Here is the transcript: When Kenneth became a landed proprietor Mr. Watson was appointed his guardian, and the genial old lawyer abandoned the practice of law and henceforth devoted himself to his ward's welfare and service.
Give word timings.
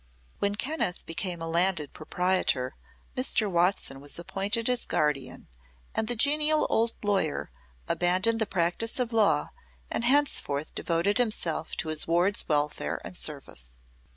When 0.39 0.55
Kenneth 0.55 1.05
became 1.05 1.43
a 1.43 1.47
landed 1.47 1.93
proprietor 1.93 2.75
Mr. 3.15 3.47
Watson 3.47 4.01
was 4.01 4.17
appointed 4.17 4.65
his 4.65 4.87
guardian, 4.87 5.47
and 5.93 6.07
the 6.07 6.15
genial 6.15 6.65
old 6.71 6.95
lawyer 7.03 7.51
abandoned 7.87 8.41
the 8.41 8.47
practice 8.47 8.97
of 8.99 9.13
law 9.13 9.49
and 9.91 10.03
henceforth 10.03 10.73
devoted 10.73 11.19
himself 11.19 11.75
to 11.75 11.89
his 11.89 12.07
ward's 12.07 12.47
welfare 12.49 12.99
and 13.03 13.15
service. 13.15 13.73